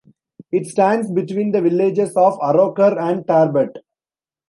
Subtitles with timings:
[0.51, 3.83] It stands between the villages of Arrochar and Tarbet.